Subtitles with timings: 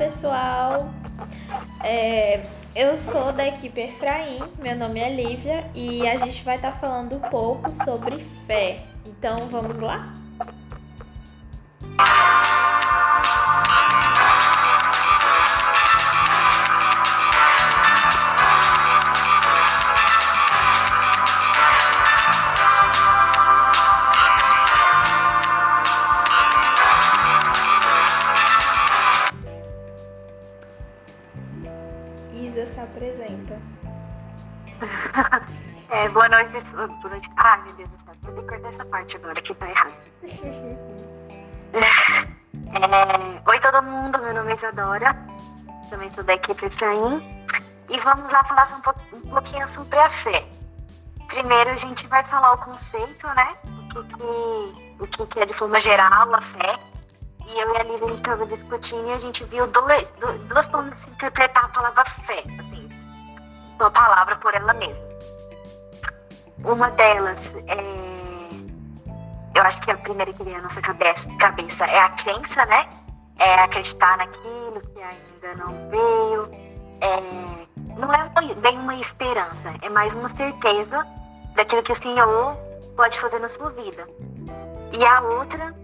[0.00, 0.88] pessoal!
[1.84, 2.40] É,
[2.74, 6.78] eu sou da equipe Efraim, meu nome é Lívia e a gente vai estar tá
[6.78, 8.82] falando um pouco sobre fé.
[9.04, 10.14] Então vamos lá?
[36.86, 37.30] Noite.
[37.36, 38.14] Ai, meu Deus do céu.
[38.22, 39.94] Vou ter que cortar essa parte agora que tá errado.
[42.72, 44.18] é, oi, todo mundo.
[44.18, 45.16] Meu nome é Isadora.
[45.88, 47.40] Também sou da equipe Efraim.
[47.88, 50.46] E vamos lá falar um, pouquinho, um pouquinho sobre a fé.
[51.26, 53.56] Primeiro, a gente vai falar o conceito, né?
[53.64, 54.22] O que, que,
[55.00, 56.76] o que, que é de forma geral a fé.
[57.46, 60.12] E eu e a Lívia, a gente estava discutindo e a gente viu dois,
[60.48, 62.44] duas formas de se interpretar a palavra fé.
[62.60, 62.88] Assim,
[63.78, 65.06] uma palavra por ela mesma.
[66.64, 68.10] Uma delas é.
[69.54, 72.88] Eu acho que a primeira que vem à nossa cabeça, cabeça é a crença, né?
[73.38, 76.50] É acreditar naquilo que ainda não veio.
[77.00, 77.66] É,
[77.98, 81.06] não é bem uma esperança, é mais uma certeza
[81.54, 82.56] daquilo que o Senhor
[82.96, 84.06] pode fazer na sua vida.
[84.92, 85.74] E a outra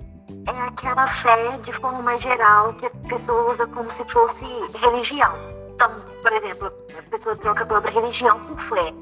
[0.46, 4.46] é aquela fé de forma mais geral que a pessoa usa como se fosse
[4.80, 5.32] religião.
[5.74, 5.90] Então,
[6.22, 8.92] por exemplo, a pessoa troca a palavra religião por fé.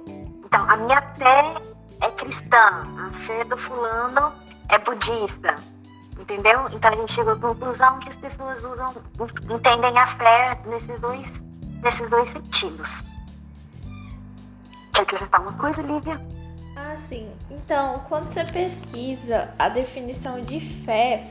[0.55, 1.55] Então, a minha fé
[2.01, 4.33] é cristã, a fé do fulano
[4.69, 5.57] é budista,
[6.17, 6.67] entendeu?
[6.73, 8.95] Então a gente chegou à conclusão que as pessoas usam,
[9.53, 11.45] entendem a fé nesses dois,
[11.83, 13.03] nesses dois sentidos.
[14.93, 16.21] Quer acrescentar uma coisa, Lívia?
[16.77, 17.29] Ah, sim.
[17.51, 21.27] Então, quando você pesquisa a definição de fé,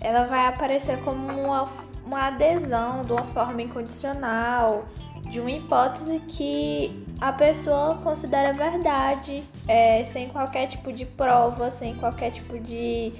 [0.00, 1.68] ela vai aparecer como uma,
[2.04, 4.84] uma adesão de uma forma incondicional,
[5.30, 11.94] de uma hipótese que a pessoa considera verdade, é, sem qualquer tipo de prova, sem
[11.96, 13.12] qualquer tipo de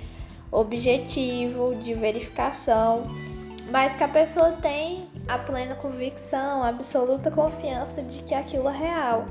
[0.50, 3.02] objetivo, de verificação,
[3.70, 8.76] mas que a pessoa tem a plena convicção, a absoluta confiança de que aquilo é
[8.76, 9.26] real.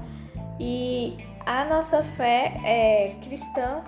[0.59, 3.81] E a nossa fé é cristã,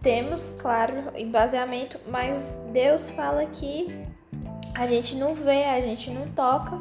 [0.00, 4.02] temos, claro, embaseamento, mas Deus fala que
[4.74, 6.78] a gente não vê, a gente não toca,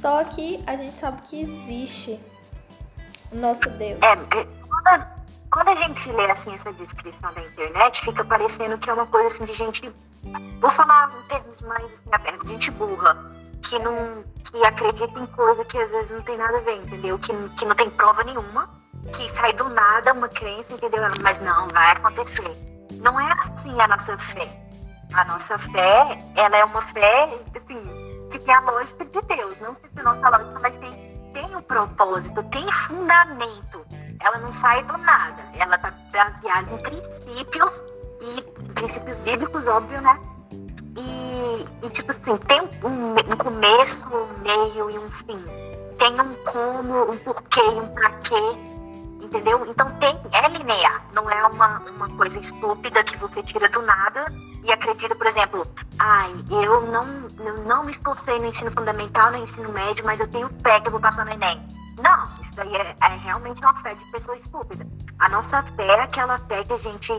[0.00, 2.18] só que a gente sabe que existe
[3.30, 4.00] o nosso Deus.
[4.00, 5.06] É, quando,
[5.50, 9.26] quando a gente lê assim essa descrição da internet, fica parecendo que é uma coisa
[9.26, 9.92] assim de gente.
[10.58, 13.14] Vou falar em termos mais assim, abertos, gente burra,
[13.62, 17.18] que não que acredita em coisa que às vezes não tem nada a ver, entendeu?
[17.18, 18.70] Que, que não tem prova nenhuma,
[19.14, 21.02] que sai do nada uma crença, entendeu?
[21.20, 22.56] Mas não, vai acontecer.
[22.92, 24.48] Não é assim a nossa fé.
[25.12, 27.99] A nossa fé, ela é uma fé, assim,
[28.30, 31.62] que tem a lógica de Deus, não se a nossa lógica, mas tem, tem um
[31.62, 33.84] propósito, tem fundamento.
[34.20, 37.84] Ela não sai do nada, ela está baseada em princípios
[38.20, 38.42] e
[38.74, 40.20] princípios bíblicos, óbvio, né?
[40.96, 45.42] E, e tipo assim, tem um, um começo, um meio e um fim.
[45.98, 48.70] Tem um como, um porquê, um pra quê
[49.30, 49.64] entendeu?
[49.66, 54.24] Então tem, é linear, não é uma, uma coisa estúpida que você tira do nada
[54.64, 55.66] e acredita, por exemplo,
[55.98, 60.28] ai, eu não, eu não me esforcei no ensino fundamental, no ensino médio, mas eu
[60.28, 61.62] tenho fé que eu vou passar no Enem.
[62.02, 64.86] Não, isso daí é, é realmente uma fé de pessoa estúpida.
[65.18, 67.12] A nossa fé é aquela fé que a gente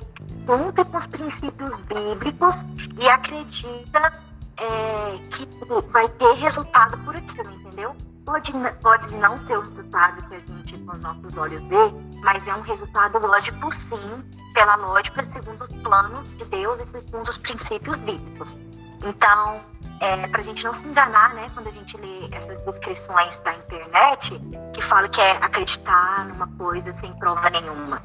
[0.46, 2.66] cumpre com os princípios bíblicos
[3.00, 4.14] e acredita
[4.58, 5.48] é, que
[5.92, 7.96] vai ter resultado por aquilo, entendeu?
[8.26, 11.92] Pode, pode não ser o resultado que a gente com os nossos olhos vê,
[12.24, 14.24] mas é um resultado lógico sim,
[14.54, 18.56] pela lógica, segundo os planos de Deus e segundo os princípios bíblicos.
[19.04, 19.62] Então,
[20.00, 23.56] é, para a gente não se enganar, né, quando a gente lê essas descrições da
[23.56, 24.40] internet,
[24.74, 28.04] que fala que é acreditar numa coisa sem prova nenhuma.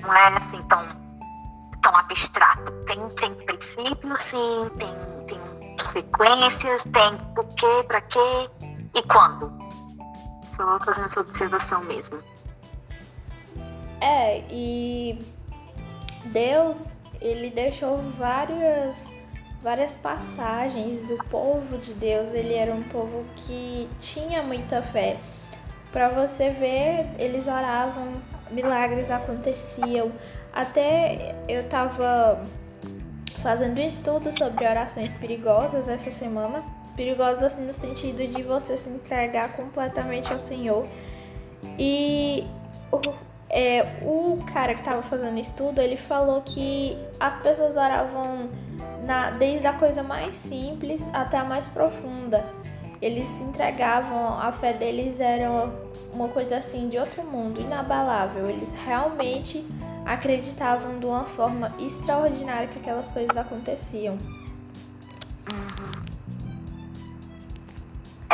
[0.00, 0.86] Não é assim tão,
[1.82, 2.70] tão abstrato.
[2.84, 4.94] Tem, tem princípios, sim, tem,
[5.26, 8.50] tem sequências, tem porquê, para quê
[8.94, 9.52] e quando.
[10.44, 12.18] Só fazendo essa observação mesmo.
[14.00, 15.18] É, e
[16.26, 19.10] Deus, ele deixou várias
[19.64, 22.28] várias passagens do povo de Deus.
[22.34, 25.18] Ele era um povo que tinha muita fé.
[25.90, 28.12] Para você ver, eles oravam,
[28.50, 30.12] milagres aconteciam.
[30.52, 32.44] Até eu tava
[33.42, 36.62] fazendo um estudo sobre orações perigosas essa semana.
[36.96, 40.86] Perigosas no sentido de você se entregar completamente ao Senhor.
[41.78, 42.46] E
[42.92, 43.00] o,
[43.50, 48.48] é, o cara que estava fazendo estudo, ele falou que as pessoas oravam
[49.04, 52.44] na, desde a coisa mais simples até a mais profunda.
[53.02, 55.68] eles se entregavam, a fé deles era
[56.12, 58.48] uma coisa assim de outro mundo, inabalável.
[58.48, 59.64] Eles realmente
[60.06, 64.16] acreditavam de uma forma extraordinária que aquelas coisas aconteciam.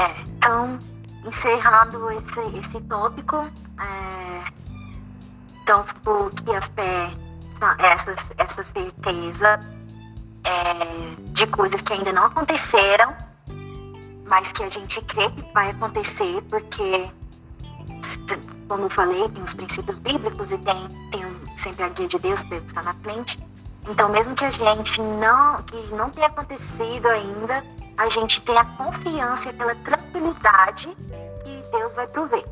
[0.00, 0.78] É, então,
[1.26, 4.52] encerrando esse, esse tópico, é,
[5.62, 7.12] então, que a fé,
[7.78, 9.60] essa, essa certeza
[10.42, 13.14] é, de coisas que ainda não aconteceram,
[14.26, 17.10] mas que a gente crê que vai acontecer, porque,
[18.66, 22.42] como eu falei, tem os princípios bíblicos e tem, tem sempre a guia de Deus,
[22.44, 23.38] Deus está na frente.
[23.86, 27.62] Então, mesmo que a gente não, que não tenha acontecido ainda,
[28.00, 30.88] a gente tem a confiança e aquela tranquilidade
[31.44, 32.42] que Deus vai prover.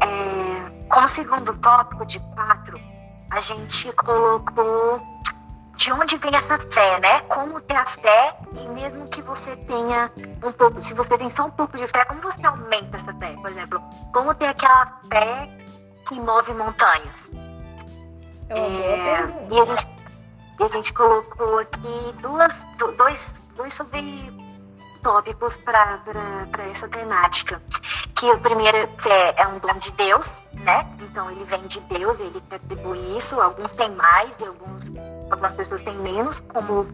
[0.00, 2.76] É, como segundo tópico de quatro,
[3.30, 5.00] a gente colocou
[5.76, 7.20] de onde vem essa fé, né?
[7.28, 10.10] Como ter a fé e mesmo que você tenha
[10.42, 13.36] um pouco, se você tem só um pouco de fé, como você aumenta essa fé?
[13.40, 13.80] Por exemplo,
[14.12, 15.56] como ter aquela fé
[16.08, 17.30] que move montanhas?
[18.48, 19.88] É, é e a gente,
[20.62, 22.64] a gente colocou aqui duas,
[22.96, 26.00] dois, dois subtópicos para
[26.70, 27.60] essa temática.
[28.14, 30.88] Que o primeiro é, é um dom de Deus, né?
[31.00, 33.40] Então ele vem de Deus, ele atribui isso.
[33.40, 34.92] Alguns têm mais e alguns,
[35.30, 36.86] algumas pessoas têm menos, como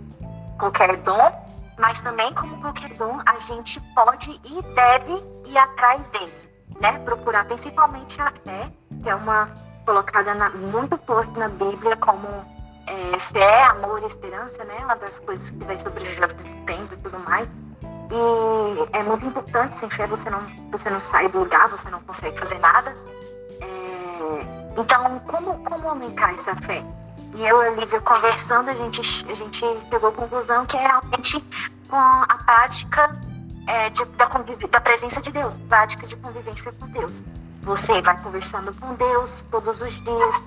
[0.59, 1.47] qualquer dom.
[1.79, 5.13] Mas também, como qualquer dom, a gente pode e deve
[5.45, 6.33] ir atrás dele,
[6.81, 6.99] né?
[7.01, 8.73] Procurar principalmente a fé,
[9.03, 9.49] que é uma
[9.85, 12.58] colocada na, muito forte na Bíblia como
[12.89, 14.77] é, fé, amor e esperança, né?
[14.85, 17.49] Uma das coisas que vai sobreviver aos tempos e tudo mais.
[18.11, 20.41] E é muito importante, sem fé você não,
[20.71, 22.97] você não sai do lugar, você não consegue fazer nada.
[23.61, 26.83] É, então, como, como aumentar essa fé?
[27.35, 29.01] E eu e a Lívia conversando, a gente,
[29.31, 29.59] a gente
[29.91, 31.45] chegou à conclusão que é realmente
[31.89, 33.15] com a prática
[33.67, 37.23] é, de, da, da presença de Deus, prática de convivência com Deus.
[37.63, 40.45] Você vai conversando com Deus todos os dias,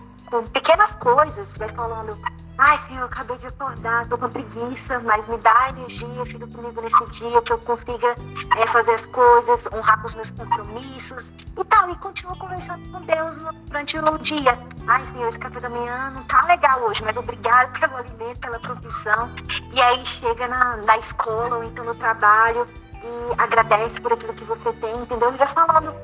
[0.53, 2.17] pequenas coisas, vai falando,
[2.57, 7.05] ai Senhor, acabei de acordar, tô com preguiça, mas me dá energia, fica comigo nesse
[7.07, 8.15] dia, que eu consiga
[8.57, 11.89] é, fazer as coisas, honrar com os meus compromissos e tal.
[11.89, 13.37] E continua conversando com Deus
[13.67, 14.57] durante o dia.
[14.87, 18.59] Ai Senhor, esse café da manhã não tá legal hoje, mas obrigado pelo alimento, pela
[18.59, 19.29] profissão.
[19.73, 22.67] E aí chega na, na escola ou então no trabalho,
[23.03, 25.31] e agradece por aquilo que você tem, entendeu?
[25.33, 25.95] Vai falando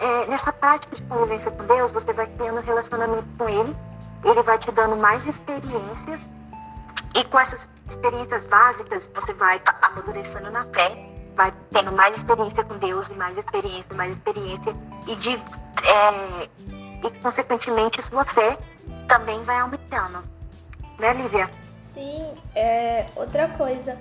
[0.00, 3.74] é, nessa prática de convivência com Deus, você vai criando um relacionamento com Ele,
[4.24, 6.28] Ele vai te dando mais experiências.
[7.14, 10.96] E com essas experiências básicas você vai amadurecendo na fé,
[11.34, 14.74] vai tendo mais experiência com Deus e mais experiência, mais experiência.
[15.06, 16.48] E de é,
[17.06, 18.58] e consequentemente sua fé
[19.06, 20.22] também vai aumentando,
[20.98, 21.50] né, Lívia?
[21.78, 23.96] Sim, é outra coisa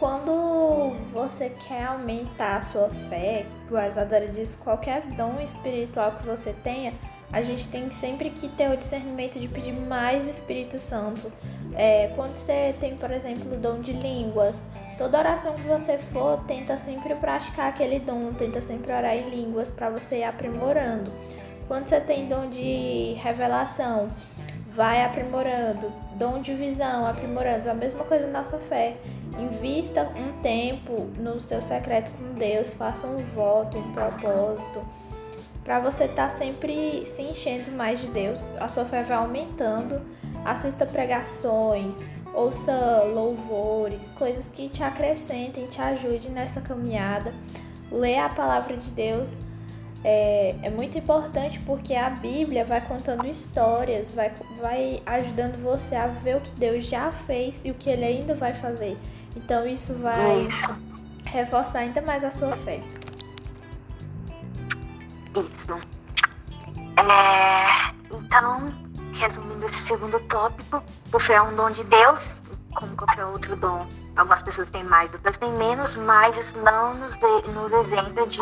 [0.00, 6.54] quando você quer aumentar a sua fé, o Isadora diz, qualquer dom espiritual que você
[6.64, 6.94] tenha,
[7.30, 11.30] a gente tem sempre que ter o discernimento de pedir mais Espírito Santo.
[11.76, 14.66] É, quando você tem, por exemplo, o dom de línguas,
[14.96, 19.68] toda oração que você for, tenta sempre praticar aquele dom, tenta sempre orar em línguas
[19.68, 21.12] para você ir aprimorando.
[21.68, 24.08] Quando você tem dom de revelação,
[24.74, 25.92] vai aprimorando.
[26.14, 27.70] Dom de visão, aprimorando.
[27.70, 28.96] A mesma coisa na nossa fé.
[29.38, 34.80] Invista um tempo no seu secreto com Deus, faça um voto, um propósito,
[35.64, 38.48] para você estar tá sempre se enchendo mais de Deus.
[38.58, 40.00] A sua fé vai aumentando.
[40.44, 41.94] Assista pregações,
[42.34, 47.34] ouça louvores, coisas que te acrescentem, te ajudem nessa caminhada.
[47.90, 49.38] Leia a palavra de Deus
[50.02, 56.06] é, é muito importante porque a Bíblia vai contando histórias, vai, vai ajudando você a
[56.06, 58.96] ver o que Deus já fez e o que Ele ainda vai fazer.
[59.36, 60.76] Então isso vai isso.
[61.24, 62.82] reforçar ainda mais a sua fé.
[65.34, 65.74] Isso.
[66.96, 68.66] É, então,
[69.14, 70.82] resumindo esse segundo tópico,
[71.12, 72.42] o fé é um dom de Deus,
[72.74, 73.86] como qualquer outro dom.
[74.16, 78.40] Algumas pessoas têm mais, outras têm menos, mas isso não nos, de, nos isenta de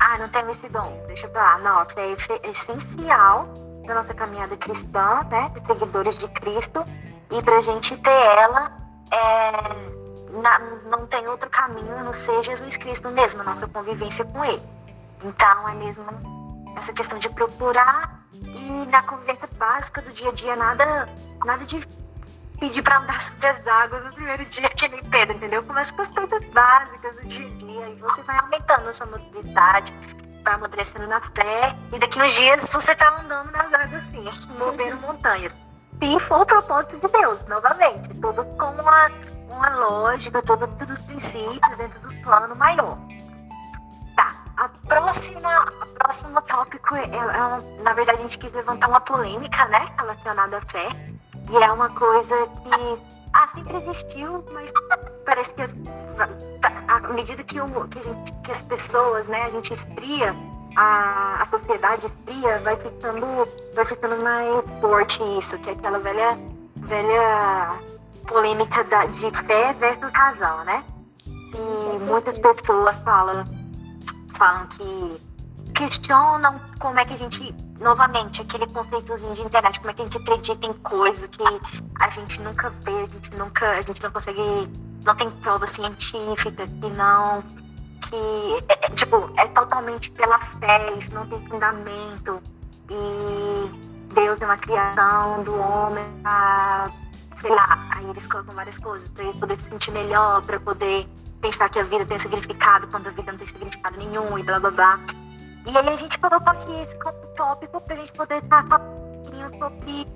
[0.00, 1.58] ah, não tenho esse dom, deixa pra lá.
[1.58, 3.48] Não, a fé é essencial
[3.84, 6.84] na nossa caminhada cristã, né, de seguidores de Cristo,
[7.30, 8.76] e pra gente ter ela,
[9.10, 9.93] é,
[10.42, 10.58] na,
[10.90, 14.62] não tem outro caminho a não ser Jesus Cristo mesmo, a nossa convivência com Ele.
[15.22, 16.04] Então, é mesmo
[16.76, 21.08] essa questão de procurar e na convivência básica do dia a dia, nada,
[21.44, 21.86] nada de
[22.58, 25.62] pedir para andar sobre as águas no primeiro dia, que nem Pedro, entendeu?
[25.62, 29.06] Começa com as coisas básicas do dia a dia e você vai aumentando a sua
[29.06, 29.94] mobilidade,
[30.42, 34.24] vai amadurecendo na fé e daqui uns dias você tá andando nas águas assim,
[34.58, 35.54] movendo montanhas.
[36.04, 39.10] Se for o propósito de Deus, novamente, tudo com uma,
[39.48, 42.98] uma lógica, todos os princípios dentro do plano maior.
[44.14, 48.90] Tá, a próxima, o próximo tópico é, é uma, na verdade a gente quis levantar
[48.90, 50.88] uma polêmica, né, relacionada à fé,
[51.50, 54.70] e é uma coisa que ah, sempre existiu, mas
[55.24, 55.74] parece que as,
[56.86, 60.36] à medida que, o, que, gente, que, as pessoas, né, a gente esfria,
[60.76, 66.38] a, a sociedade esfria, vai ficando, vai ficando mais forte isso, que é aquela velha,
[66.76, 67.78] velha
[68.26, 70.84] polêmica da, de fé versus razão, né?
[71.26, 73.44] E muitas pessoas falam,
[74.34, 75.20] falam que
[75.74, 80.04] questionam como é que a gente, novamente, aquele conceitozinho de internet, como é que a
[80.04, 81.42] gente acredita em coisa que
[82.00, 84.70] a gente nunca vê, a gente nunca, a gente não consegue,
[85.04, 87.42] não tem prova científica, que não,
[88.08, 92.42] que, é, tipo, é totalmente pela fé, isso não tem fundamento,
[92.90, 96.90] e Deus é uma criação do homem, a,
[97.34, 101.06] sei lá, aí eles colocam várias coisas para ele poder se sentir melhor, para poder
[101.40, 104.42] pensar que a vida tem um significado quando a vida não tem significado nenhum e
[104.42, 105.00] blá blá blá.
[105.66, 106.96] E aí a gente colocou aqui esse
[107.36, 110.06] tópico pra gente poder estar falando sobre.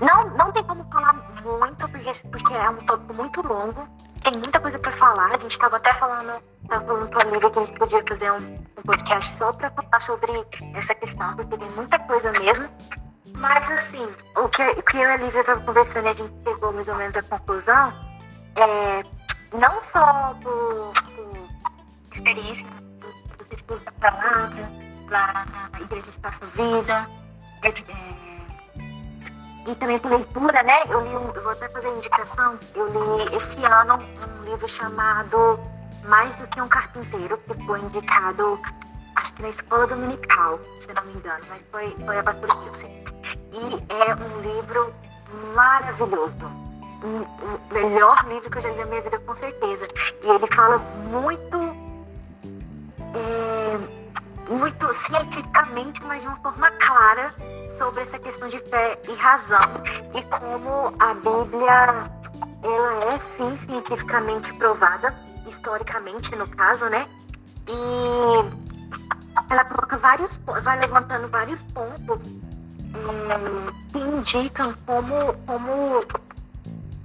[0.00, 3.88] Não, não tem como falar muito, porque, porque é um tópico muito longo.
[4.22, 5.34] Tem muita coisa para falar.
[5.34, 6.32] A gente estava até falando,
[6.68, 9.70] tava falando com a amiga que a gente podia fazer um, um podcast só para
[9.70, 12.68] falar sobre essa questão, porque tem muita coisa mesmo.
[13.34, 14.06] Mas assim,
[14.36, 16.88] o que, o que eu e a Lívia estavam conversando e a gente chegou mais
[16.88, 17.92] ou menos à conclusão
[18.56, 19.04] é
[19.56, 20.92] não só por,
[22.12, 22.68] experiência
[23.48, 24.70] pessoas da palavra,
[25.08, 27.08] lá na Igreja Espaço Vida.
[27.62, 27.72] É, é,
[29.70, 30.82] e também por leitura, né?
[30.88, 35.60] Eu li, um, eu vou até fazer indicação, eu li esse ano um livro chamado
[36.04, 38.58] Mais do que um Carpinteiro, que foi indicado,
[39.16, 42.88] acho que na escola dominical, se não me engano, mas foi, foi a pastora Gilson.
[43.52, 44.94] E é um livro
[45.54, 46.36] maravilhoso.
[47.02, 49.86] O melhor livro que eu já li na minha vida, com certeza.
[50.22, 51.58] E ele fala muito
[53.14, 53.98] é,
[54.48, 57.34] muito cientificamente, mas de uma forma clara
[57.76, 59.60] sobre essa questão de fé e razão
[60.14, 62.10] e como a Bíblia
[62.62, 65.14] ela é sim cientificamente provada,
[65.48, 67.06] historicamente no caso, né?
[67.66, 68.68] E
[69.50, 76.04] ela coloca vários, vai levantando vários pontos é, que indicam como, como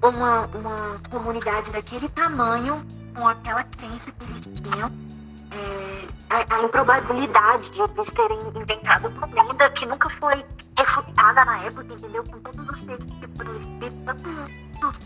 [0.01, 4.91] uma, uma comunidade daquele tamanho, com aquela crença que eles tinham,
[5.51, 10.43] é, a, a, improbabilidade de eles terem inventado uma lenda que nunca foi
[10.77, 12.23] refutada na época, entendeu?
[12.23, 14.99] Com todos os textos que foram escritos,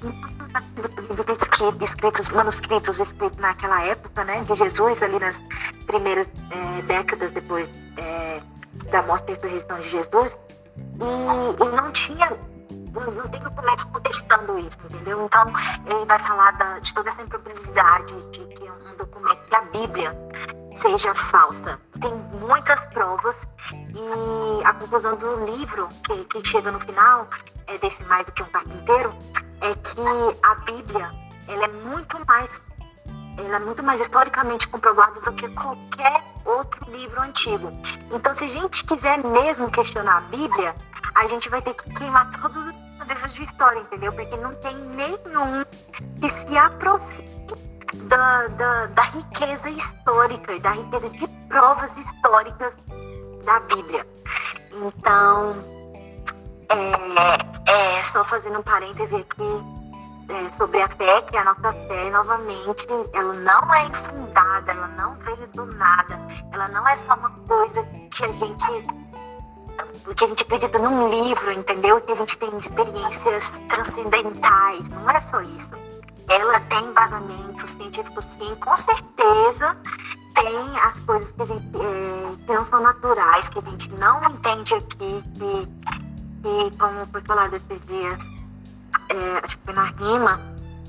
[0.00, 5.42] tanto escritos, manuscritos escritos naquela época, né, de Jesus, ali nas
[5.86, 8.40] primeiras é, décadas depois é,
[8.90, 10.38] da morte e ressurreição de Jesus,
[10.76, 12.36] e, e não tinha
[12.92, 15.24] não, tem documentos contestando isso, entendeu?
[15.24, 15.44] Então,
[15.86, 20.18] ele vai falar da, de toda essa improbabilidade de que um documento, que a Bíblia
[20.74, 21.80] seja falsa.
[22.00, 27.28] Tem muitas provas e a conclusão do livro, que, que chega no final,
[27.66, 29.14] é desse Mais do que um carpinteiro,
[29.60, 31.10] é que a Bíblia
[31.48, 32.60] ela é muito mais
[33.38, 37.72] ela é muito mais historicamente comprovada do que qualquer outro livro antigo.
[38.10, 40.74] Então, se a gente quiser mesmo questionar a Bíblia,
[41.14, 44.12] a gente vai ter que queimar todos os livros de história, entendeu?
[44.12, 45.64] Porque não tem nenhum
[46.20, 47.39] que se aproxime
[47.94, 52.78] da, da, da riqueza histórica e da riqueza de provas históricas
[53.44, 54.06] da Bíblia.
[54.72, 55.56] Então,
[56.68, 59.80] é, é só fazendo um parêntese aqui
[60.28, 65.14] é, sobre a fé, que a nossa fé, novamente, ela não é infundada, ela não
[65.16, 66.18] veio do nada,
[66.52, 69.00] ela não é só uma coisa que a gente
[70.14, 72.00] que a gente acredita num livro, entendeu?
[72.02, 75.70] Que a gente tem experiências transcendentais, não é só isso.
[76.30, 79.76] Ela tem embasamento científico, sim, com certeza
[80.34, 84.22] tem as coisas que, a gente, é, que não são naturais, que a gente não
[84.24, 85.68] entende aqui, que,
[86.42, 88.18] que como foi falado esses dias,
[89.08, 90.40] é, acho que foi na rima,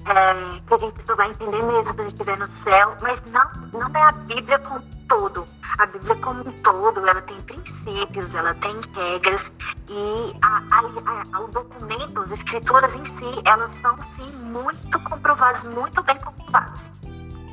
[0.05, 3.21] é, que a gente só vai entender mesmo quando a gente estiver no céu, mas
[3.23, 5.47] não, não é a Bíblia como um todo.
[5.81, 9.51] A Bíblia como um todo, ela tem princípios, ela tem regras
[9.89, 16.17] e a, o documento, as escrituras em si, elas são sim muito comprovadas, muito bem
[16.17, 16.93] comprovadas.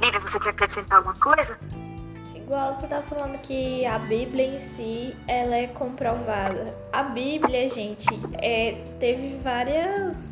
[0.02, 1.58] Lívia, você quer acrescentar alguma coisa?
[2.34, 6.76] Igual você tá falando que a Bíblia em si, ela é comprovada.
[6.92, 8.08] A Bíblia, gente,
[8.42, 10.30] é, teve várias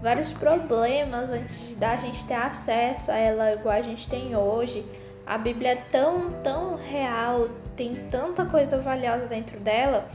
[0.00, 5.03] vários problemas antes da gente ter acesso a ela igual a gente tem hoje.
[5.26, 10.08] A Bíblia é tão, tão real, tem tanta coisa valiosa dentro dela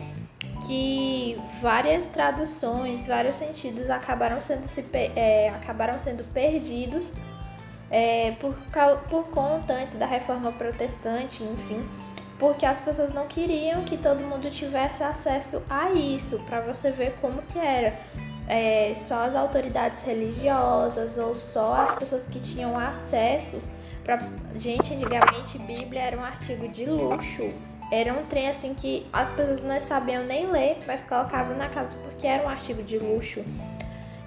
[0.67, 4.85] que várias traduções, vários sentidos acabaram sendo, se,
[5.15, 7.13] é, acabaram sendo perdidos
[7.89, 8.55] é, por,
[9.09, 11.87] por conta antes da reforma protestante, enfim,
[12.37, 17.17] porque as pessoas não queriam que todo mundo tivesse acesso a isso, para você ver
[17.19, 17.97] como que era.
[18.47, 23.61] É, só as autoridades religiosas ou só as pessoas que tinham acesso.
[24.03, 24.19] Pra...
[24.57, 27.49] Gente, antigamente Bíblia era um artigo de luxo.
[27.91, 31.97] Era um trem assim que as pessoas não sabiam nem ler, mas colocavam na casa
[32.03, 33.43] porque era um artigo de luxo.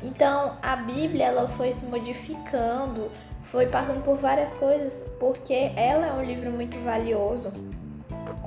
[0.02, 3.08] Então a Bíblia ela foi se modificando,
[3.44, 7.52] foi passando por várias coisas, porque ela é um livro muito valioso.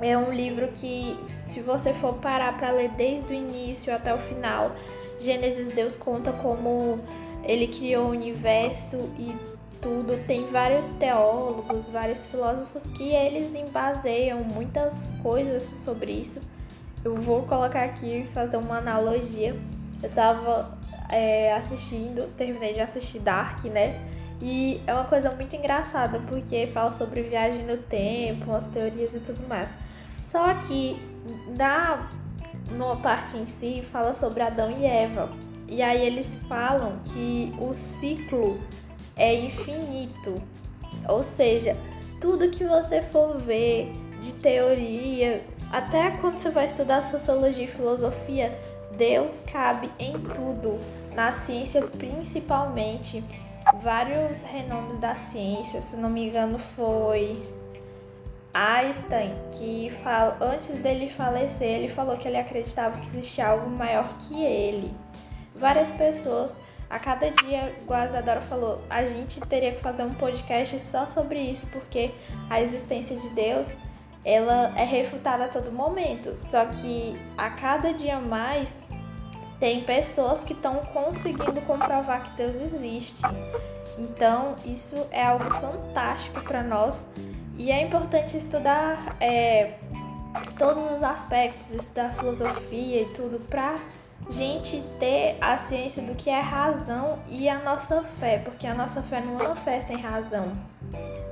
[0.02, 4.18] É um livro que, se você for parar para ler desde o início até o
[4.18, 4.72] final,
[5.18, 7.00] Gênesis Deus conta como
[7.44, 9.34] ele criou o universo e
[9.86, 10.18] tudo.
[10.26, 16.40] Tem vários teólogos, vários filósofos que eles embaseiam muitas coisas sobre isso.
[17.04, 19.56] Eu vou colocar aqui fazer uma analogia.
[20.02, 20.76] Eu tava
[21.08, 24.04] é, assistindo, terminei de assistir Dark, né?
[24.42, 29.20] E é uma coisa muito engraçada, porque fala sobre viagem no tempo, as teorias e
[29.20, 29.68] tudo mais.
[30.20, 30.98] Só que
[31.56, 32.08] na
[32.72, 35.30] numa parte em si fala sobre Adão e Eva.
[35.68, 38.58] E aí eles falam que o ciclo
[39.16, 40.40] é infinito.
[41.08, 41.76] Ou seja,
[42.20, 48.58] tudo que você for ver de teoria, até quando você vai estudar sociologia e filosofia,
[48.96, 50.78] Deus cabe em tudo,
[51.14, 53.22] na ciência principalmente.
[53.82, 57.42] Vários renomes da ciência, se não me engano, foi
[58.54, 64.08] Einstein, que fala, antes dele falecer, ele falou que ele acreditava que existia algo maior
[64.20, 64.90] que ele.
[65.54, 66.56] Várias pessoas
[66.88, 71.66] a cada dia, Guazadora falou, a gente teria que fazer um podcast só sobre isso,
[71.68, 72.12] porque
[72.48, 73.70] a existência de Deus,
[74.24, 76.36] ela é refutada a todo momento.
[76.36, 78.74] Só que a cada dia mais
[79.58, 83.20] tem pessoas que estão conseguindo comprovar que Deus existe.
[83.98, 87.04] Então, isso é algo fantástico para nós
[87.56, 89.74] e é importante estudar é,
[90.58, 93.76] todos os aspectos, estudar filosofia e tudo para
[94.28, 99.02] gente ter a ciência do que é razão e a nossa fé, porque a nossa
[99.02, 100.52] fé não é uma fé sem razão.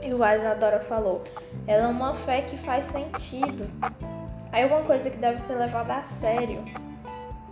[0.03, 1.23] E o Isadora falou,
[1.67, 3.67] ela é uma fé que faz sentido.
[4.53, 6.63] É uma coisa que deve ser levada a sério.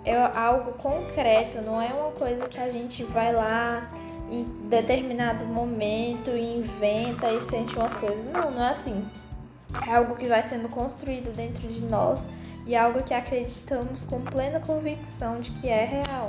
[0.05, 3.89] É algo concreto, não é uma coisa que a gente vai lá
[4.31, 8.31] em determinado momento e inventa e sente umas coisas.
[8.33, 9.05] Não, não é assim.
[9.89, 12.29] É algo que vai sendo construído dentro de nós
[12.67, 16.27] e algo que acreditamos com plena convicção de que é real.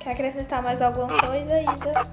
[0.00, 2.10] Quer acrescentar mais alguma coisa, Isa?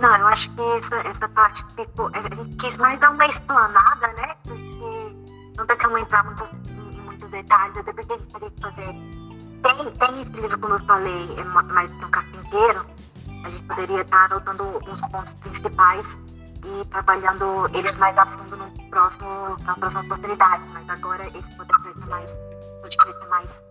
[0.00, 2.10] Não, eu acho que essa, essa parte ficou.
[2.12, 4.34] A gente quis mais dar uma explanada, né?
[4.42, 5.16] Porque
[5.56, 8.86] não tem como entrar muitos, em muitos detalhes, até porque a gente teria que fazer.
[8.86, 12.86] Tem, tem esse livro, como eu falei, é mais que um carpinteiro.
[13.44, 16.20] A gente poderia estar anotando uns pontos principais
[16.66, 20.68] e trabalhando eles mais a fundo no próximo, na próxima oportunidade.
[20.72, 22.40] Mas agora esse podcast é mais,
[22.82, 23.64] podcast é mais,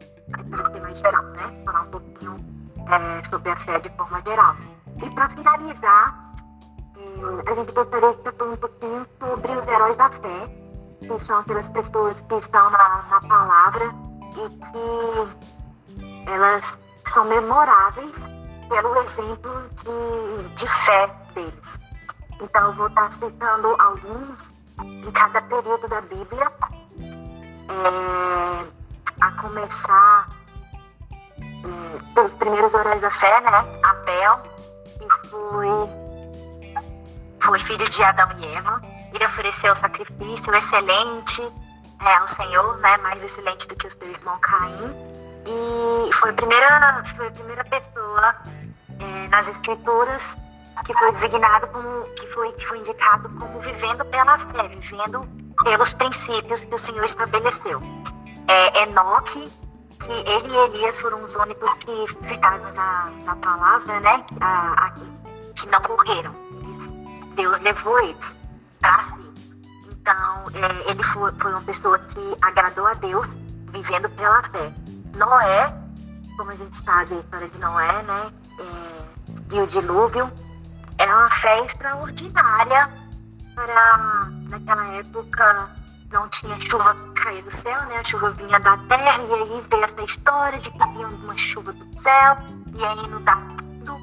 [0.49, 1.63] para ser mais geral, né?
[1.65, 2.35] Falar um pouquinho
[2.87, 4.55] é, sobre a fé de forma geral.
[5.03, 6.31] E para finalizar,
[6.97, 10.47] é, a gente gostaria de falar um pouquinho sobre os heróis da fé,
[11.01, 13.93] que são aquelas pessoas que estão na, na palavra
[14.37, 18.29] e que elas são memoráveis
[18.69, 21.84] pelo exemplo de, de fé deles.
[22.41, 26.51] Então, eu vou estar citando alguns em cada período da Bíblia,
[27.69, 28.65] é,
[29.21, 30.27] a começar
[31.39, 33.79] é, pelos primeiros heróis da fé, né?
[33.83, 34.41] Abel,
[34.99, 35.67] que foi,
[37.39, 38.81] foi filho de Adão e Eva.
[39.13, 41.41] Ele ofereceu sacrifício excelente
[42.01, 42.97] é, ao Senhor, né?
[42.97, 45.15] Mais excelente do que o seu irmão Caim.
[45.47, 48.35] E foi a primeira, foi a primeira pessoa
[48.99, 50.37] é, nas escrituras
[50.83, 55.21] que foi designado como, que foi, que foi indicado como vivendo pela fé, vivendo
[55.63, 57.81] pelos princípios que o Senhor estabeleceu.
[58.47, 59.51] É, Enoque,
[59.99, 64.93] que ele e Elias foram os únicos que citados na, na palavra, né, a, a,
[65.55, 66.35] que não morreram.
[66.61, 66.93] Eles,
[67.35, 68.37] Deus levou eles
[68.79, 69.25] para si.
[69.89, 73.39] Então, é, ele foi, foi uma pessoa que agradou a Deus,
[73.71, 74.73] vivendo pela fé.
[75.15, 75.73] Noé,
[76.37, 80.31] como a gente sabe a história de Noé, né, é, e o dilúvio,
[80.97, 82.91] é uma fé extraordinária
[83.53, 85.69] para naquela época
[86.11, 87.97] não tinha chuva cair do céu, né?
[87.97, 91.73] A chuva vinha da terra e aí veio essa história de que vinha uma chuva
[91.73, 92.37] do céu
[92.73, 93.97] e aí não dá tudo.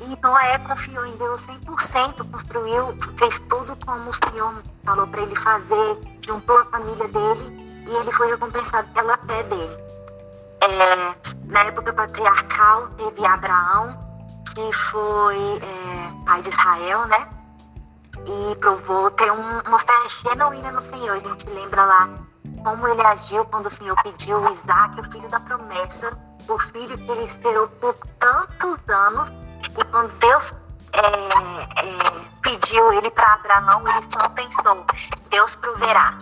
[0.00, 5.36] E Noé confiou em Deus 100%, construiu, fez tudo como o Senhor falou para ele
[5.36, 9.84] fazer, juntou a família dele e ele foi recompensado pela fé dele.
[10.60, 11.14] É,
[11.46, 13.98] na época patriarcal teve Abraão,
[14.54, 17.28] que foi é, pai de Israel, né?
[18.26, 21.16] E provou ter um, uma fé genuína no Senhor.
[21.16, 22.08] A gente lembra lá
[22.62, 26.16] como ele agiu quando o Senhor pediu Isaac, o filho da promessa,
[26.48, 29.30] o filho que ele esperou por tantos anos.
[29.78, 30.54] E quando Deus
[30.92, 34.86] é, é, pediu ele para Abraão, ele só pensou:
[35.30, 36.16] Deus proverá.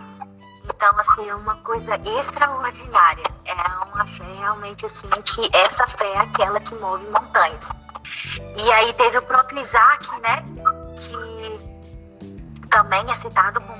[0.65, 3.23] Então, assim, é uma coisa extraordinária.
[3.45, 3.53] É
[3.93, 7.69] uma fé realmente assim, que essa fé é aquela que move montanhas.
[8.57, 10.43] E aí teve o próprio Isaac, né?
[10.97, 13.79] Que também é citado como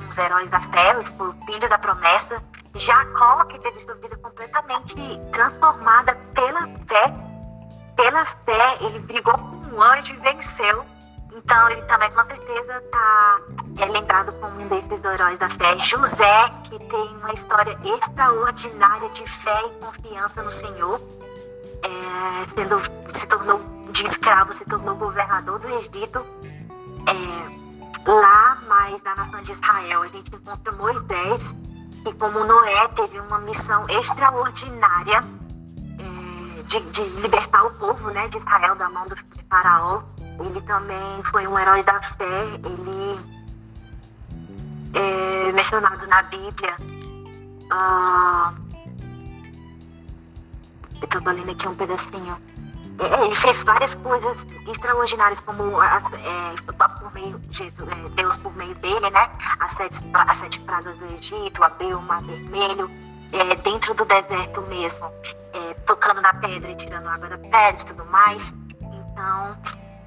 [0.00, 2.42] um dos heróis da fé, foi o filho da promessa.
[2.74, 4.94] Jacó, que teve sua vida completamente
[5.30, 7.14] transformada pela fé.
[7.96, 10.84] Pela fé, ele brigou com um anjo e venceu.
[11.34, 13.40] Então, ele também com certeza está
[13.78, 15.78] é, lembrado como um desses heróis da fé.
[15.78, 21.00] José, que tem uma história extraordinária de fé e confiança no Senhor
[21.82, 22.80] é, sendo,
[23.12, 26.24] se tornou de escravo, se tornou governador do Egito.
[27.06, 31.54] É, lá, mais na nação de Israel, a gente encontra Moisés,
[32.04, 35.24] que como Noé teve uma missão extraordinária
[35.98, 40.02] é, de, de, libertar o povo né, de Israel da mão do de faraó.
[40.40, 43.20] Ele também foi um herói da fé, ele
[44.94, 46.76] é mencionado na Bíblia.
[47.70, 48.61] Uh,
[51.02, 52.36] eu estava lendo aqui um pedacinho.
[52.98, 58.36] É, é, ele fez várias coisas extraordinárias, como as, é, por meio Jesus, é, Deus
[58.36, 59.30] por meio dele, né?
[59.60, 62.90] As sete, as sete pragas do Egito, abriu o Mar Vermelho,
[63.32, 65.10] é, dentro do deserto mesmo,
[65.52, 68.54] é, tocando na pedra e tirando água da pedra e tudo mais.
[68.80, 69.56] Então,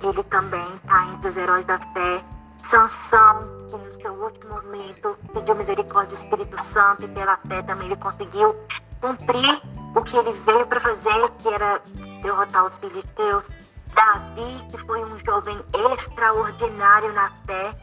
[0.03, 2.23] ele também está entre os heróis da fé.
[2.61, 7.85] Sansão, que no seu último momento pediu misericórdia do Espírito Santo e pela fé também
[7.85, 8.55] ele conseguiu
[8.99, 9.61] cumprir
[9.95, 11.81] o que ele veio para fazer, que era
[12.21, 13.49] derrotar os filisteus.
[13.93, 15.57] Davi, que foi um jovem
[15.93, 17.73] extraordinário na fé,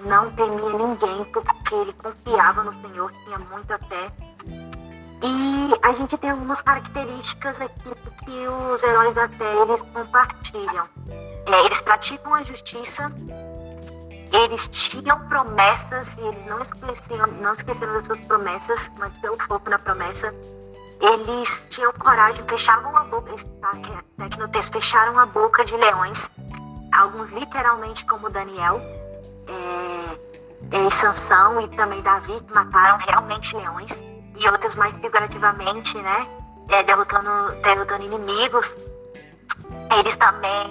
[0.00, 4.12] não temia ninguém porque ele confiava no Senhor, tinha muita fé.
[5.22, 10.88] E a gente tem algumas características aqui que os heróis da fé eles compartilham.
[11.46, 13.10] É, eles praticam a justiça,
[14.32, 19.70] eles tinham promessas e eles não esqueceram, não esqueceram das suas promessas, mantiveram o foco
[19.70, 20.34] na promessa
[21.00, 26.30] eles tinham coragem, fechavam a boca, está aqui no texto, fecharam a boca de leões,
[26.92, 28.80] alguns literalmente como Daniel,
[29.48, 34.02] é, e Sansão e também Davi, que mataram realmente leões,
[34.36, 36.26] e outros mais figurativamente, né,
[36.68, 38.76] é, derrotando, derrotando inimigos.
[39.98, 40.66] Eles também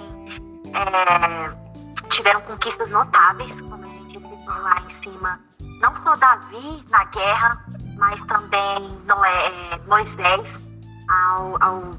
[0.74, 5.40] é, tiveram conquistas notáveis, como a gente citou lá em cima,
[5.80, 7.64] não só Davi na guerra,
[7.96, 10.62] mas também Noé, é, Moisés,
[11.08, 11.90] ao, ao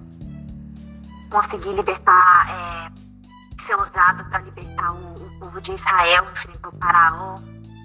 [1.30, 7.40] conseguir libertar, é, ser usado para libertar o, o, povo de Israel, enfrentou o Faraó,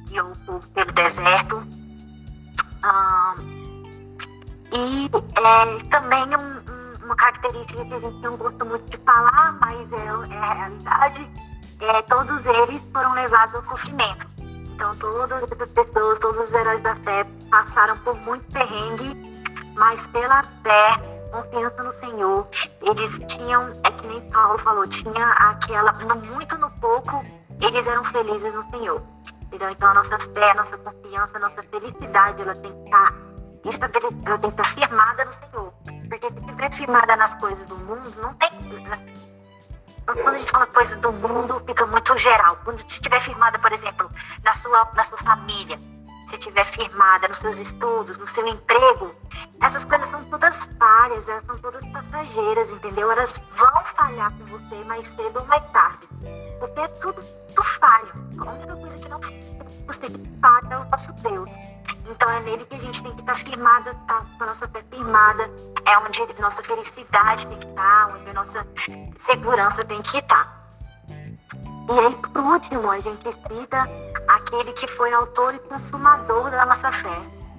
[0.07, 1.63] guiou o povo pelo deserto.
[2.83, 3.35] Ah,
[4.73, 9.53] e é, também um, um, uma característica que a gente não gosta muito de falar,
[9.61, 11.31] mas é, é a realidade,
[11.81, 14.32] é, todos eles foram levados ao sofrimento.
[14.75, 19.15] Então, todas essas pessoas, todos os heróis da fé passaram por muito perrengue,
[19.75, 22.49] mas pela fé, confiança no Senhor,
[22.81, 27.25] eles tinham, é que nem Paulo falou, tinha aquela, no muito no pouco,
[27.61, 29.03] eles eram felizes no Senhor.
[29.43, 29.71] Entendeu?
[29.71, 33.33] Então, a nossa fé, a nossa confiança, a nossa felicidade, ela tem que estar
[34.25, 35.73] ela tem que estar firmada no Senhor.
[36.09, 38.51] Porque se estiver firmada nas coisas do mundo, não tem
[40.05, 42.59] quando a gente fala coisas do mundo, fica muito geral.
[42.65, 44.09] Quando se estiver firmada, por exemplo,
[44.43, 45.79] na sua, na sua família,
[46.27, 49.15] se estiver firmada nos seus estudos, no seu emprego,
[49.61, 53.11] essas coisas são todas falhas, elas são todas passageiras, entendeu?
[53.11, 56.09] Elas vão falhar com você mais cedo ou mais tarde.
[56.59, 57.23] Porque tudo,
[57.55, 58.13] tudo falho.
[58.39, 59.33] A única coisa que não você
[60.41, 61.57] falha é o nosso Deus.
[62.09, 64.83] Então é nele que a gente tem que estar firmada, tá com a nossa fé
[64.91, 65.51] firmada,
[65.87, 68.67] é onde a nossa felicidade tem que estar, onde a nossa
[69.17, 70.61] segurança tem que estar.
[71.09, 73.89] E aí, por último, a gente cita
[74.29, 77.19] aquele que foi autor e consumador da nossa fé,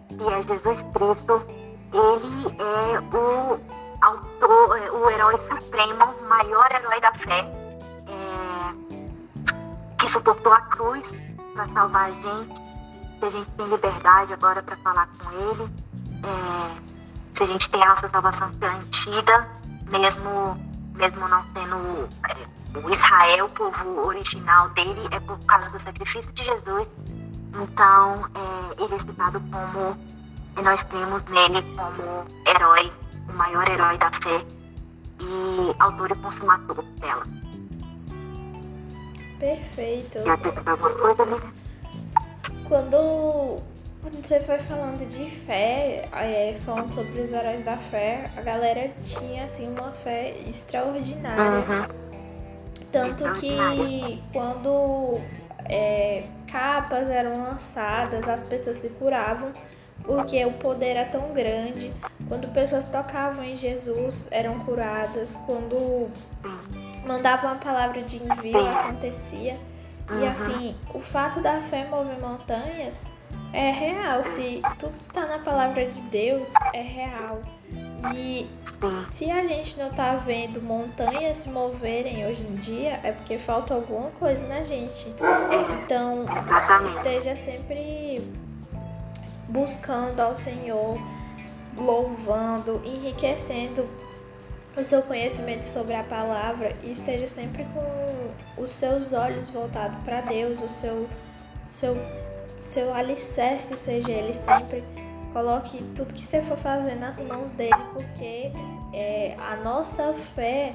[0.09, 1.45] que é Jesus Cristo.
[1.93, 3.59] Ele é o
[4.01, 7.45] autor, é, o herói supremo, o maior herói da fé,
[8.07, 8.73] é,
[9.97, 11.11] que suportou a cruz
[11.53, 12.63] para salvar a gente
[13.23, 15.71] se a gente tem liberdade agora para falar com Ele,
[16.23, 16.81] é,
[17.33, 19.49] se a gente tem a nossa salvação garantida,
[19.89, 20.57] mesmo,
[20.93, 26.33] mesmo não tendo é, o Israel, o povo original dele, é por causa do sacrifício
[26.33, 26.89] de Jesus.
[27.53, 29.97] Então, é, ele é citado como
[30.57, 32.91] e nós temos nele como herói,
[33.29, 34.45] o maior herói da fé
[35.19, 37.23] e autor e consumador dela.
[39.43, 40.19] Perfeito.
[40.19, 41.53] Amiga?
[42.69, 43.61] Quando
[44.21, 49.43] você foi falando de fé, é, falando sobre os heróis da fé, a galera tinha
[49.43, 51.43] assim uma fé extraordinária.
[51.43, 51.87] Uhum.
[52.89, 55.19] Tanto que quando
[55.65, 59.51] é, capas eram lançadas, as pessoas se curavam
[60.05, 61.91] porque o poder era tão grande.
[62.29, 65.35] Quando pessoas tocavam em Jesus, eram curadas.
[65.45, 66.09] Quando
[67.05, 69.57] mandavam a palavra de envio, acontecia.
[70.19, 73.09] E assim, o fato da fé mover montanhas
[73.53, 74.23] é real.
[74.23, 77.41] Se tudo que está na palavra de Deus é real.
[78.13, 83.13] E Sim, se a gente não tá vendo montanhas se moverem hoje em dia, é
[83.13, 85.07] porque falta alguma coisa na gente.
[85.83, 86.25] Então,
[86.85, 88.21] esteja sempre
[89.47, 90.99] buscando ao Senhor,
[91.77, 93.87] louvando, enriquecendo
[94.75, 100.21] o seu conhecimento sobre a palavra e esteja sempre com os seus olhos voltados para
[100.21, 101.07] Deus, o seu
[101.69, 101.95] seu
[102.59, 104.83] seu alicerce seja ele sempre
[105.33, 108.51] coloque tudo que você for fazer nas mãos dele, porque
[108.93, 110.73] é, a nossa fé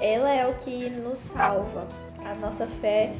[0.00, 1.86] ela é o que nos salva.
[2.24, 3.12] A nossa fé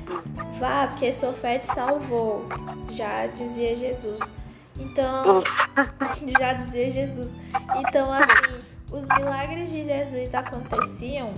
[0.59, 2.47] vá, porque sua fé te salvou,
[2.91, 4.33] já dizia Jesus.
[4.79, 5.43] Então,
[6.39, 7.31] já dizia Jesus.
[7.77, 8.61] Então, assim,
[8.95, 11.35] os milagres de Jesus aconteciam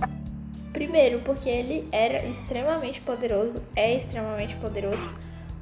[0.71, 5.09] primeiro porque ele era extremamente poderoso, é extremamente poderoso,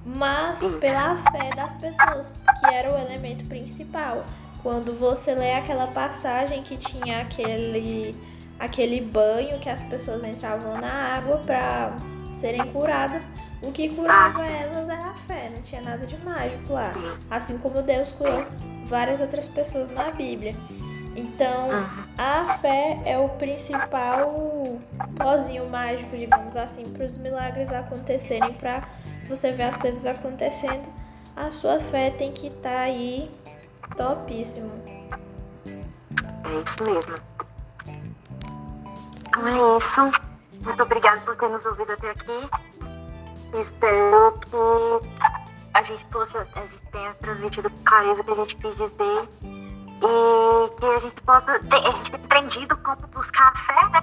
[0.05, 4.25] mas pela fé das pessoas, que era o elemento principal.
[4.61, 8.13] Quando você lê aquela passagem que tinha aquele
[8.59, 11.95] aquele banho que as pessoas entravam na água para
[12.33, 13.29] serem curadas,
[13.61, 16.91] o que curava elas era a fé, não tinha nada de mágico lá.
[17.29, 18.45] Assim como Deus curou
[18.85, 20.55] várias outras pessoas na Bíblia.
[21.15, 22.03] Então, Uhum.
[22.17, 24.79] a fé é o principal
[25.17, 28.81] pozinho mágico, digamos assim, para os milagres acontecerem, para
[29.29, 30.91] você ver as coisas acontecendo.
[31.35, 33.31] A sua fé tem que estar aí
[33.95, 34.71] topíssimo.
[35.65, 37.15] É isso mesmo.
[39.27, 40.01] Então é isso.
[40.61, 42.49] Muito obrigada por ter nos ouvido até aqui.
[43.59, 45.07] Espero que
[45.73, 49.29] a gente possa, a gente tenha transmitido com clareza que a gente quis dizer
[50.01, 54.01] e que a gente possa ter, aprendido como buscar a fé, né?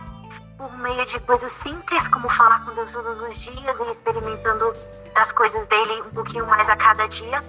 [0.57, 4.73] Por meio de coisas simples, como falar com Deus todos os dias e experimentando
[5.15, 7.43] das coisas dele um pouquinho mais a cada dia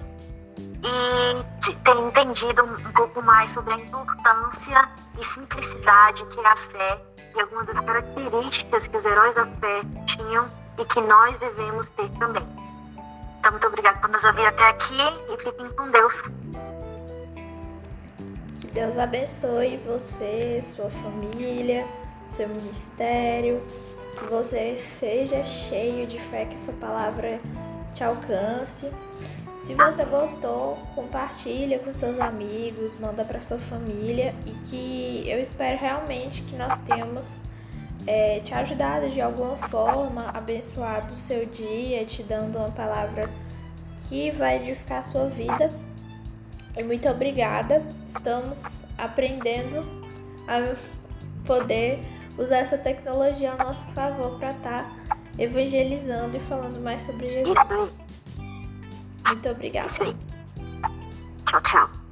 [0.82, 7.02] e ter entendido um pouco mais sobre a importância e simplicidade que é a fé
[7.36, 10.46] e algumas das características que os heróis da fé tinham
[10.78, 12.46] e que nós devemos ter também.
[13.38, 16.22] Então, muito obrigada por nos ouvir até aqui e fiquem com Deus.
[18.74, 21.86] Deus abençoe você, sua família,
[22.26, 23.62] seu ministério.
[24.18, 27.40] Que você seja cheio de fé, que essa palavra
[27.94, 28.90] te alcance.
[29.62, 35.78] Se você gostou, compartilha com seus amigos, manda para sua família e que eu espero
[35.78, 37.38] realmente que nós tenhamos
[38.08, 43.30] é, te ajudado de alguma forma, abençoado o seu dia, te dando uma palavra
[44.08, 45.70] que vai edificar a sua vida.
[46.76, 47.82] E muito obrigada.
[48.08, 49.84] Estamos aprendendo
[50.48, 50.74] a
[51.46, 52.00] poder
[52.36, 54.90] usar essa tecnologia ao nosso favor para estar
[55.38, 57.58] evangelizando e falando mais sobre Jesus.
[57.58, 57.90] Isso aí,
[59.26, 59.86] Muito obrigada.
[59.86, 60.16] isso aí.
[61.46, 62.03] Tchau, tchau.